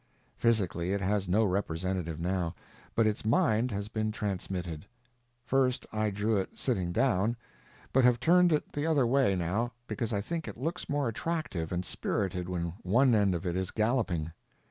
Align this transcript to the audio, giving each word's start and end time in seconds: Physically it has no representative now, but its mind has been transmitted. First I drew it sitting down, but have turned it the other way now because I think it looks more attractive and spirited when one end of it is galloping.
Physically 0.35 0.93
it 0.93 1.01
has 1.01 1.29
no 1.29 1.45
representative 1.45 2.19
now, 2.19 2.55
but 2.95 3.05
its 3.05 3.23
mind 3.23 3.69
has 3.69 3.87
been 3.87 4.11
transmitted. 4.11 4.87
First 5.45 5.85
I 5.93 6.09
drew 6.09 6.37
it 6.37 6.57
sitting 6.57 6.91
down, 6.91 7.37
but 7.93 8.03
have 8.03 8.19
turned 8.19 8.51
it 8.51 8.71
the 8.73 8.87
other 8.87 9.05
way 9.05 9.35
now 9.35 9.73
because 9.85 10.11
I 10.11 10.19
think 10.19 10.47
it 10.47 10.57
looks 10.57 10.89
more 10.89 11.07
attractive 11.07 11.71
and 11.71 11.85
spirited 11.85 12.49
when 12.49 12.73
one 12.81 13.13
end 13.13 13.35
of 13.35 13.45
it 13.45 13.55
is 13.55 13.69
galloping. 13.69 14.31